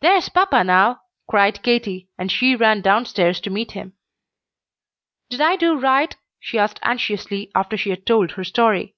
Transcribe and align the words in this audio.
"There's 0.00 0.28
papa 0.28 0.64
now!" 0.64 1.02
cried 1.28 1.62
Katy; 1.62 2.08
and 2.18 2.32
she 2.32 2.56
ran 2.56 2.80
downstairs 2.80 3.38
to 3.42 3.50
meet 3.50 3.70
him. 3.70 3.92
"Did 5.30 5.40
I 5.40 5.54
do 5.54 5.78
right?" 5.78 6.16
she 6.40 6.58
asked 6.58 6.80
anxiously 6.82 7.52
after 7.54 7.76
she 7.76 7.90
had 7.90 8.04
told 8.04 8.32
her 8.32 8.42
story. 8.42 8.96